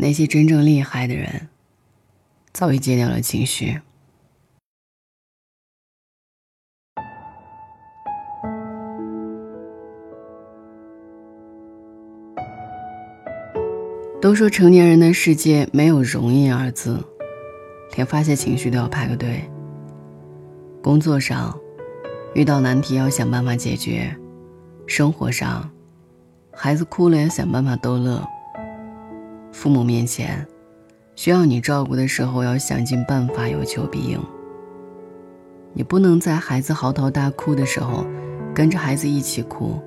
[0.00, 1.48] 那些真正厉害的人，
[2.52, 3.80] 早已戒掉了情绪。
[14.20, 17.04] 都说成年人的世界没有容易二字，
[17.96, 19.42] 连发泄情绪都要排个队。
[20.80, 21.58] 工作上
[22.36, 24.16] 遇到难题要想办法解决，
[24.86, 25.68] 生活上
[26.52, 28.24] 孩子哭了要想办法逗乐。
[29.58, 30.46] 父母面前
[31.16, 34.16] 需要你照顾的时候要想尽办法有求必应。
[35.72, 38.06] 你不能在孩子嚎啕大哭的时候
[38.54, 39.82] 跟着孩子一起哭，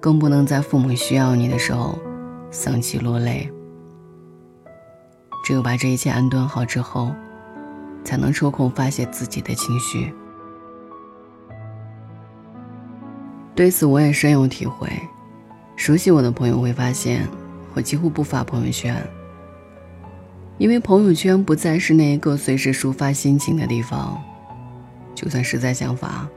[0.00, 1.98] 更不能在父母需要你的时候。
[2.50, 3.48] 丧气落泪，
[5.44, 7.14] 只有把这一切安顿好之后，
[8.02, 10.12] 才能抽空发泄自己的情绪。
[13.54, 14.88] 对此，我也深有体会。
[15.76, 17.28] 熟悉我的朋友会发现，
[17.74, 18.96] 我几乎不发朋友圈，
[20.58, 24.20] 因为朋友圈不再是那一个随时抒发心情的地方。
[25.14, 26.28] 就算实在想发，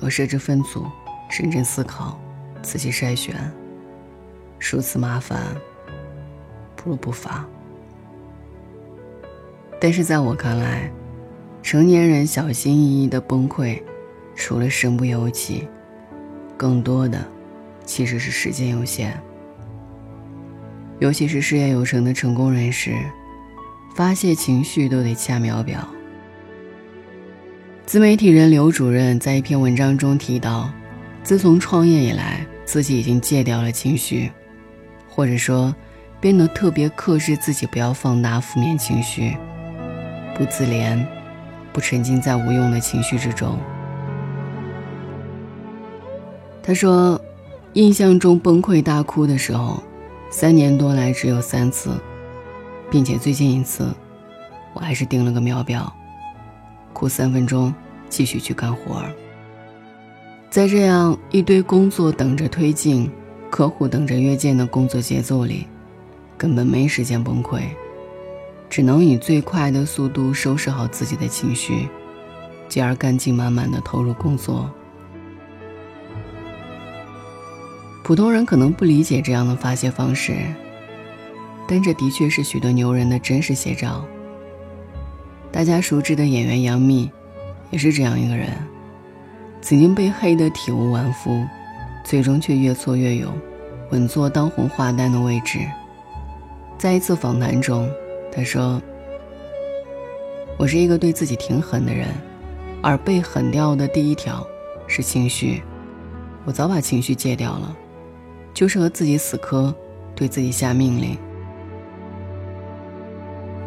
[0.00, 0.86] 要设置分组，
[1.30, 2.18] 认真思考，
[2.62, 3.34] 仔细筛选。
[4.58, 5.40] 如此麻烦，
[6.74, 7.46] 不如不发。
[9.80, 10.90] 但是在我看来，
[11.62, 13.82] 成年人小心翼翼的崩溃，
[14.34, 15.68] 除了身不由己，
[16.56, 17.22] 更多的
[17.84, 19.20] 其实是时间有限。
[21.00, 22.94] 尤其是事业有成的成功人士，
[23.94, 25.86] 发泄情绪都得掐秒表。
[27.86, 30.70] 自媒体人刘主任在一篇文章中提到，
[31.22, 34.30] 自从创业以来，自己已经戒掉了情绪。
[35.08, 35.72] 或者说，
[36.20, 39.36] 变得特别克制自己，不要放大负面情绪，
[40.36, 41.04] 不自怜，
[41.72, 43.56] 不沉浸在无用的情绪之中。
[46.62, 47.20] 他说，
[47.74, 49.80] 印象中崩溃大哭的时候，
[50.36, 51.96] 三年多来只有三次，
[52.90, 53.94] 并且最近一次，
[54.72, 55.94] 我还是定了个秒表，
[56.92, 57.72] 哭三分钟，
[58.08, 59.12] 继续去干活儿。
[60.50, 63.08] 在这样一堆工作等着推进。
[63.48, 65.68] 客户等着约见的工作节奏里，
[66.36, 67.60] 根本没时间崩溃，
[68.68, 71.88] 只能以最快的速度收拾好自己的情绪，
[72.68, 74.68] 继而干劲满满的投入工作。
[78.04, 80.36] 普通人可能不理解这样的发泄方式，
[81.66, 84.04] 但这的确是许多牛人的真实写照。
[85.50, 87.10] 大家熟知的演员杨幂，
[87.70, 88.50] 也是这样一个人，
[89.62, 91.44] 曾经被黑得体无完肤。
[92.04, 93.32] 最终却越挫越勇，
[93.90, 95.60] 稳坐当红花旦的位置。
[96.76, 97.90] 在一次访谈中，
[98.30, 98.78] 他说
[100.60, 102.08] ：“我是一个对自己挺狠的人，
[102.82, 104.46] 而被狠掉的第一条
[104.86, 105.62] 是情绪。
[106.44, 107.74] 我早把情绪戒掉了，
[108.54, 109.74] 就是和自己死磕，
[110.14, 111.18] 对自己下命令。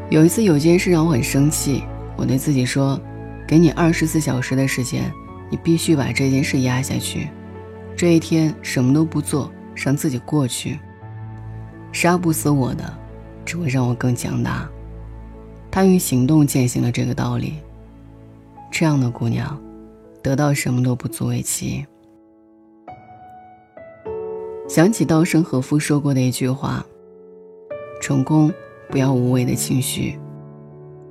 [0.10, 1.84] 有一次有件事让我很生气，
[2.16, 3.00] 我对自己说：
[3.46, 5.12] 给你二十四小时的时间，
[5.52, 7.28] 你必须把这件事压下去。”
[7.98, 10.80] 这一天什么都不做，让自己过去。
[11.92, 12.98] 杀不死我的，
[13.44, 14.70] 只会让我更强大。
[15.70, 17.56] 他用行动践行了这个道理。
[18.72, 19.60] 这样的姑娘，
[20.22, 21.86] 得到什么都不足为奇。
[24.78, 26.86] 想起稻盛和夫说过的一句话
[28.00, 28.54] ：“成功
[28.92, 30.20] 不要无谓的情绪。”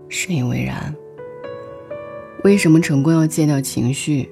[0.08, 0.94] 深以为然。
[2.44, 4.30] 为什么成功要戒掉情绪？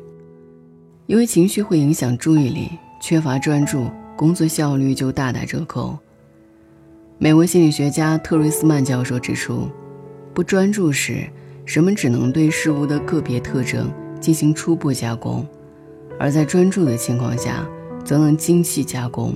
[1.07, 2.71] 因为情绪会影响注意力，
[3.03, 5.99] 缺乏专注，工作效率就大打折扣。
[7.19, 9.69] 美国心理学家特瑞斯曼教授指出，
[10.33, 11.29] 不专注时，
[11.67, 15.45] 人们只能对事物的个别特征进行初步加工，
[16.21, 17.69] 而在专注的情况下，
[18.05, 19.35] 则能精细加工，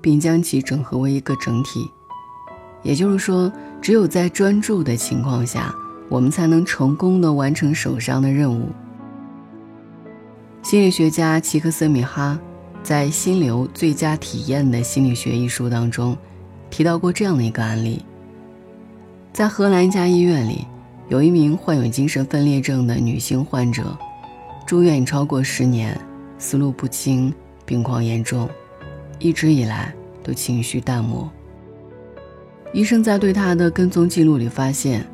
[0.00, 1.90] 并将其整合为一个整体。
[2.82, 5.74] 也就是说，只有在专注的情况下，
[6.08, 8.68] 我们才能成功的完成手上的任务。
[10.62, 12.38] 心理学家齐克森米哈
[12.82, 16.16] 在《心流最佳体验的心理学》一书当中
[16.70, 18.04] 提到过这样的一个案例：
[19.32, 20.64] 在荷兰一家医院里，
[21.08, 23.96] 有一名患有精神分裂症的女性患者，
[24.66, 26.00] 住院已超过十年，
[26.38, 27.32] 思路不清，
[27.66, 28.48] 病况严重，
[29.18, 29.92] 一直以来
[30.22, 31.30] 都情绪淡漠。
[32.72, 35.04] 医生在对他的跟踪记录里发现，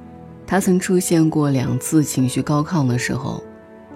[0.46, 3.42] 他曾出现过两次情绪高亢的时候，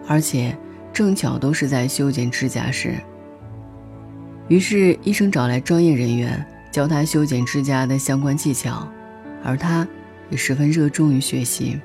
[0.08, 0.56] 而且。
[0.92, 2.94] 正巧都是在修剪指甲时，
[4.48, 6.42] 于是医生找来专业人员
[6.72, 8.90] 教他修剪指甲的相关技巧，
[9.44, 9.86] 而他
[10.30, 11.78] 也十分热衷于学习。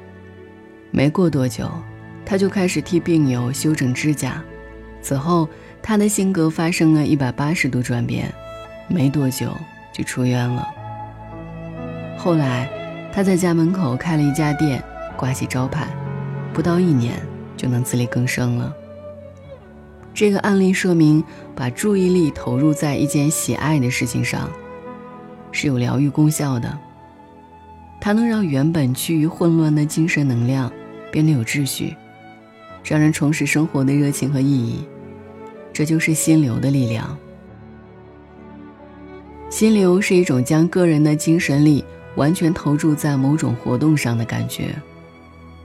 [0.92, 1.70] 没过多久，
[2.26, 4.42] 他就开始替病友修整指甲。
[5.02, 5.46] 此后，
[5.84, 8.34] 他的性格发生了一百八十度转变，
[8.88, 9.52] 没多久
[9.92, 10.68] 就出院了。
[12.18, 12.70] 后来，
[13.12, 14.82] 他在家门口开了一家店，
[15.18, 15.88] 挂起招牌，
[16.54, 17.20] 不到一年
[17.58, 18.74] 就能自力更生了。
[20.14, 21.24] 这个案例说明，
[21.56, 24.50] 把注意力投入在一件喜爱的事情上，
[25.52, 26.78] 是有疗愈功效的。
[28.00, 30.72] 它能让原本趋于混乱的精神能量
[31.12, 31.96] 变得有秩序，
[32.84, 34.86] 让人重拾生活的热情和意义。
[35.74, 37.18] 这就是心流的力量。
[39.50, 41.84] 心流是一种将个人的精神力
[42.16, 44.74] 完全投注在某种活动上的感觉。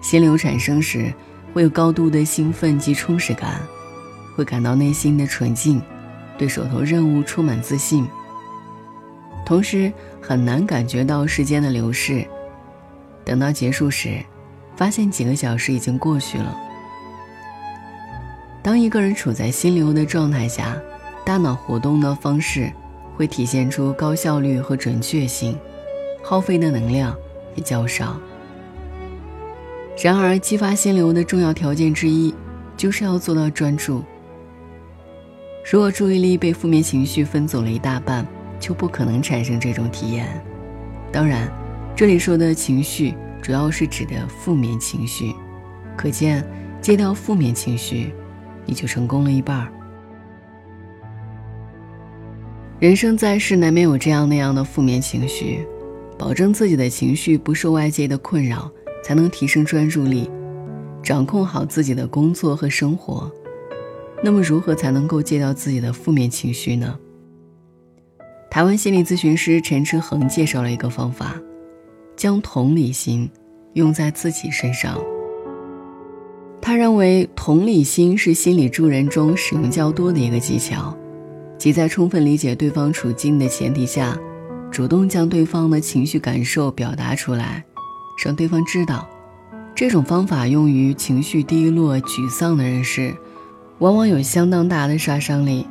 [0.01, 1.13] 心流产生时，
[1.53, 3.61] 会有高度的兴奋及充实感。
[4.35, 5.81] 会感到内心的纯净，
[6.37, 8.07] 对手头任务充满自信。
[9.47, 12.27] 同时很难感觉到时间的流逝，
[13.25, 14.19] 等到结束时，
[14.77, 16.55] 发现几个小时已经过去了。
[18.67, 20.77] 当一个人处在心流的状态下，
[21.25, 22.69] 大脑活动的方式
[23.15, 25.57] 会体现出高效率和准确性，
[26.21, 27.17] 耗费的能量
[27.55, 28.17] 也较少。
[30.03, 32.35] 然而，激发心流的重要条件之一，
[32.77, 34.03] 就是要做到专注。
[35.71, 38.27] 如果注意力被负面情绪分走了一大半，
[38.59, 40.27] 就不可能产生这种体验。
[41.13, 41.49] 当然，
[41.95, 45.33] 这里说的情绪主要是指的负面情绪，
[45.97, 46.45] 可见
[46.81, 48.13] 戒掉负面情绪，
[48.67, 49.73] 你就成功了一半。
[52.79, 55.67] 人生在世，难免有这样那样的负面情绪，
[56.19, 58.71] 保证自己的情绪不受外界的困扰，
[59.03, 60.31] 才能提升专注力，
[61.03, 63.33] 掌控好自己的工作和生活。
[64.23, 66.99] 那么，如何才能够戒掉自己的负面情绪呢？
[68.51, 71.35] 台湾心理咨询师陈志恒介绍了一个方法，
[72.15, 73.31] 将同理心
[73.75, 74.99] 用在自己身上。
[76.61, 80.97] 他认为，同理心是心理助人中使用较多的一个技巧，
[81.57, 84.19] 即在充分理解对方处境的前提下，
[84.71, 87.65] 主动将对方的情绪感受表达出来，
[88.25, 89.09] 让对方知道。
[89.75, 93.15] 这种方法用于情绪低落、沮丧的人士。
[93.79, 95.67] 往往有相当大的杀伤力，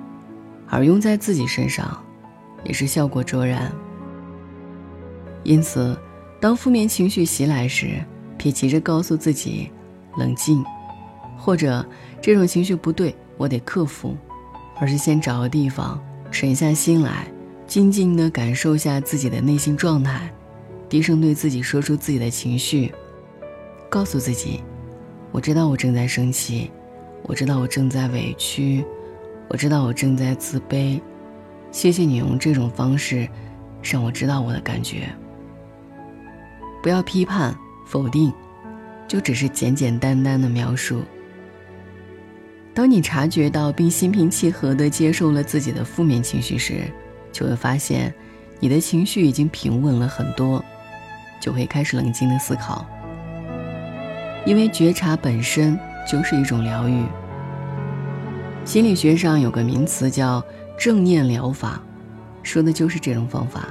[0.69, 1.99] 而用在自己身上，
[2.63, 3.71] 也是效果卓然。
[5.41, 5.97] 因此，
[6.39, 7.99] 当负面情绪袭来时，
[8.37, 9.71] 别急着告诉自己
[10.17, 10.63] 冷静，
[11.45, 11.85] 或者
[12.19, 14.17] 这种情绪不对，我得克服，
[14.79, 17.27] 而是先找个地方沉下心来，
[17.67, 20.27] 静静地感受下自己的内心状态，
[20.89, 22.91] 低声对自己说出自己的情绪，
[23.91, 24.63] 告诉自己：
[25.31, 26.71] 我知道我正在生气。
[27.27, 28.83] 我知道我正在委屈，
[29.47, 30.99] 我知道我正在自卑。
[31.71, 33.27] 谢谢你用这种方式，
[33.83, 35.09] 让我知道我的感觉。
[36.81, 37.55] 不要批判、
[37.85, 38.33] 否定，
[39.07, 41.03] 就只是简简单单的描述。
[42.75, 46.81] 当你察觉到并心平气和地接受了自己的负面情绪时，
[47.31, 48.13] 就会发现
[48.59, 50.63] 你的情绪已经平稳了很多，
[51.41, 52.85] 就会开始冷静地思考。
[54.45, 55.75] 因为觉察本身。
[56.07, 57.03] 就是一种疗愈。
[58.63, 60.39] 心理学上有个名词叫
[60.77, 61.81] 正念疗法，
[62.43, 63.69] 说的就是这种方法。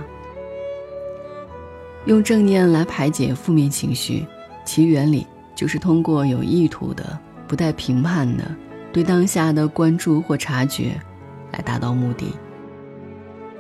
[2.07, 4.27] 用正念来排解负面情绪，
[4.65, 5.25] 其原理
[5.55, 7.17] 就是通过有意图的、
[7.47, 8.45] 不带评判的
[8.95, 10.93] 对当下的关注或察觉，
[11.51, 12.33] 来达到目的。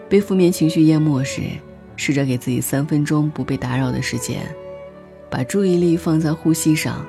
[0.08, 1.42] 被负面情绪淹没时，
[1.96, 4.46] 试着给自己三分钟不被打扰的时间，
[5.28, 7.04] 把注意力放在呼吸上。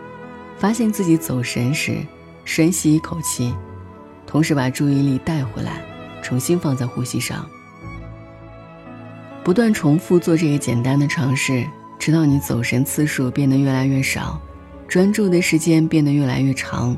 [0.58, 1.98] 发现自己走神时，
[2.46, 3.54] 深吸一口气，
[4.26, 5.84] 同时把注意力带回来，
[6.24, 7.46] 重新放在呼吸上。
[9.44, 11.64] 不断重复做这个简单的尝试，
[12.00, 14.42] 直到你走神次数变得越来越少，
[14.88, 16.98] 专注的时间变得越来越长。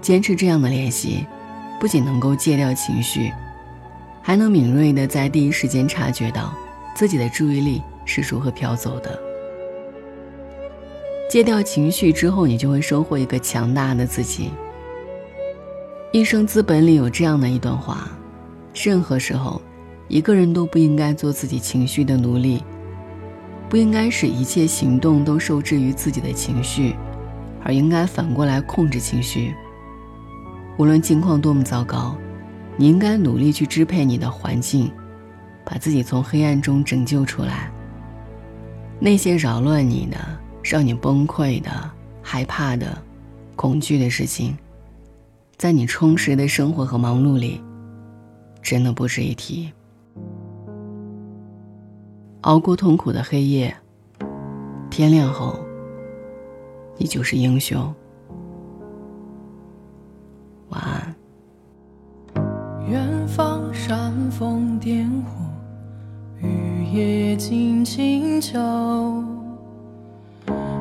[0.00, 1.26] 坚持这样的练习，
[1.80, 3.32] 不仅能够戒掉情绪，
[4.22, 6.54] 还能敏锐的在第一时间察觉到
[6.94, 9.18] 自己的注意力是如何飘走的。
[11.28, 14.50] 戒掉情绪之后，你就会收获一个强大的自己。
[16.12, 18.08] 一生资本里有这样的一段话：
[18.72, 19.60] 任何时候，
[20.06, 22.62] 一个人都不应该做自己情绪的奴隶，
[23.68, 26.94] 不应该使一切行动都受制于自己的情绪，
[27.64, 29.52] 而应该反过来控制情绪。
[30.76, 32.16] 无论境况多么糟糕，
[32.76, 34.90] 你应该努力去支配你的环境，
[35.64, 37.70] 把自己从黑暗中拯救出来。
[38.98, 40.16] 那些扰乱你的。
[40.68, 41.70] 让你崩溃的、
[42.20, 43.00] 害怕的、
[43.54, 44.58] 恐惧的事情，
[45.56, 47.62] 在你充实的生活和忙碌里，
[48.60, 49.72] 真的不值一提。
[52.40, 53.76] 熬过痛苦的黑夜，
[54.90, 55.56] 天亮后，
[56.96, 57.94] 你就是英雄。
[63.88, 65.44] 煽风点火，
[66.42, 68.58] 雨夜静清秋。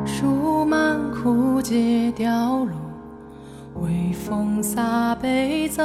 [0.07, 2.73] 树满枯竭凋落，
[3.75, 5.83] 微风洒悲奏。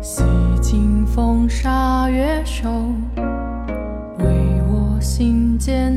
[0.00, 0.22] 洗
[0.62, 2.70] 尽风沙月瘦，
[4.20, 4.26] 为
[4.68, 5.95] 我心间。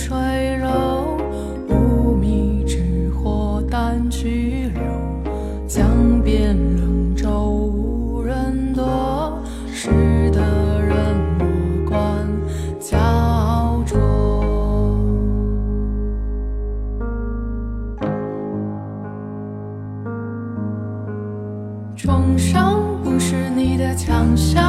[0.00, 0.16] 水
[0.56, 1.18] 柔，
[1.68, 4.80] 无米之火淡去留。
[5.68, 9.38] 江边冷舟无人多，
[9.70, 9.90] 识
[10.30, 10.40] 得
[10.80, 10.96] 人
[11.38, 12.26] 莫管
[12.80, 13.98] 焦灼。
[21.94, 24.64] 重伤不是你的强项，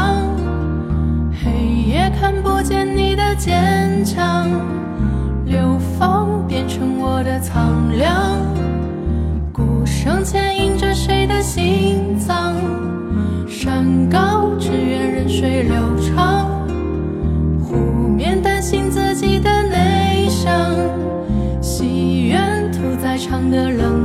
[1.31, 4.51] 黑夜看不见你的坚强。
[23.21, 24.00] 场的冷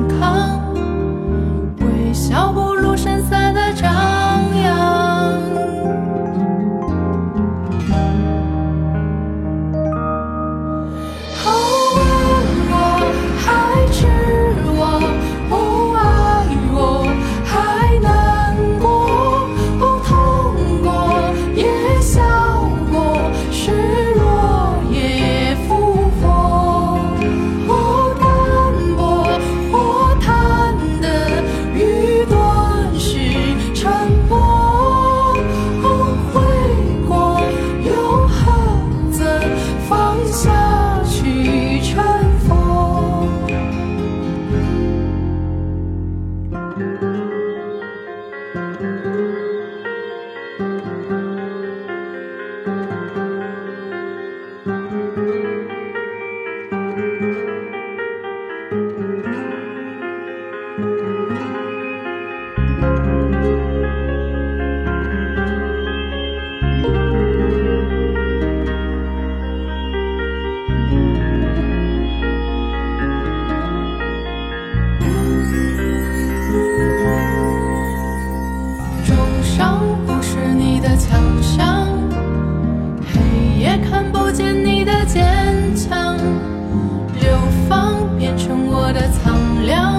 [89.26, 89.96] 苍凉。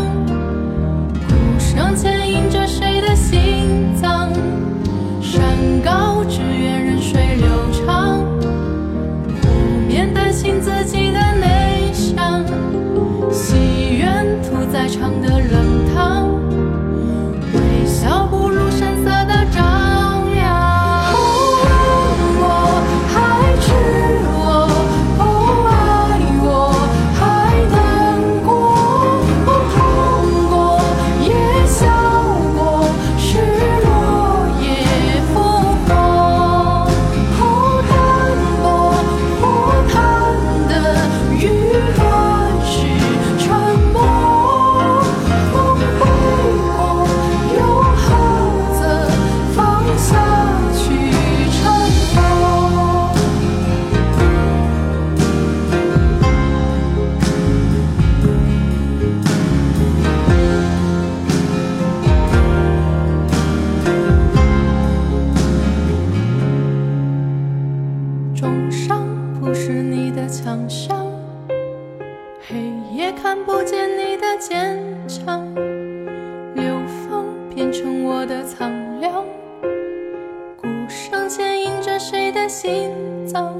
[82.47, 83.53] 心脏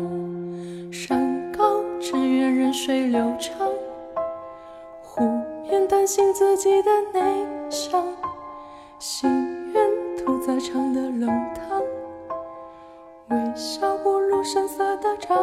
[0.90, 3.70] 山高只愿任水流长
[5.02, 5.22] 湖
[5.64, 8.06] 面担心自己的内伤
[8.98, 9.30] 心
[9.74, 11.82] 愿屠宰场的冷汤
[13.30, 15.38] 微笑不露声色的唱